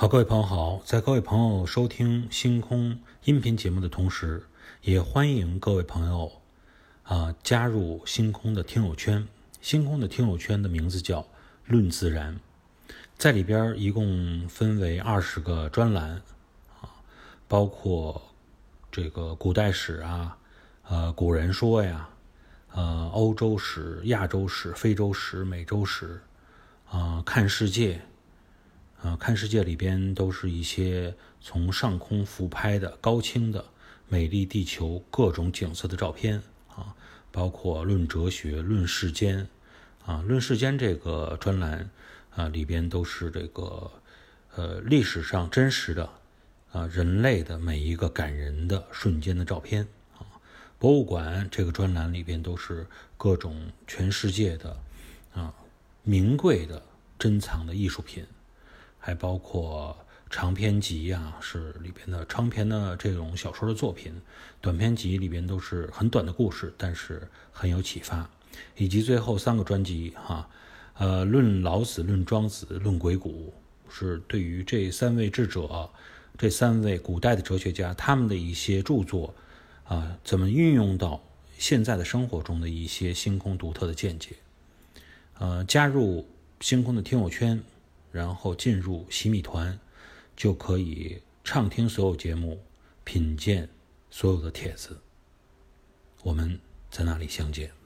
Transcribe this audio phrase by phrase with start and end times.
[0.00, 4.44] 好，各位朋友好，在各位朋友收听星空音频节目的同时，
[4.80, 6.40] 也欢迎各位朋友
[7.02, 9.28] 啊加入星空的听友圈。
[9.60, 11.28] 星空的听友圈的名字叫
[11.68, 12.40] “论自然”，
[13.18, 16.22] 在里边一共分为二十个专栏
[16.80, 16.88] 啊，
[17.46, 18.22] 包括
[18.90, 20.38] 这个古代史啊，
[20.88, 22.08] 呃，古人说呀，
[22.72, 26.22] 呃，欧洲史、亚洲史、非洲史、美洲史
[26.88, 28.00] 啊，看世界。
[29.02, 33.64] 啊，看世界里边都是一些从上空俯拍的高清的
[34.08, 36.94] 美丽地球各种景色的照片啊，
[37.32, 39.48] 包括论哲学、论世间
[40.04, 41.88] 啊，论世间这个专栏
[42.34, 43.90] 啊里边都是这个
[44.54, 46.10] 呃历史上真实的
[46.72, 49.88] 啊人类的每一个感人的瞬间的照片
[50.18, 50.28] 啊，
[50.78, 54.76] 博物馆这个专栏里边都是各种全世界的
[55.32, 55.54] 啊
[56.02, 56.82] 名贵的
[57.18, 58.26] 珍藏的艺术品。
[59.00, 59.96] 还包括
[60.28, 64.12] 长篇集呀，是里边的长篇的这种小说的作品；
[64.60, 68.30] 短篇集里边都是很短的故事，但是很有启发。
[68.76, 70.48] 以及最后三个专辑，哈，
[70.98, 73.52] 呃，论老子、论庄子、论鬼谷，
[73.88, 75.88] 是对于这三位智者、
[76.36, 79.34] 这三位古代的哲学家他们的一些著作，
[79.84, 81.22] 啊，怎么运用到
[81.56, 84.36] 现在的生活中的一些星空独特的见解。
[85.38, 86.28] 呃，加入
[86.60, 87.62] 星空的听友圈。
[88.10, 89.78] 然后进入洗米团，
[90.36, 92.60] 就可以畅听所有节目，
[93.04, 93.68] 品鉴
[94.10, 95.00] 所有的帖子。
[96.22, 96.58] 我们
[96.90, 97.79] 在那里相见。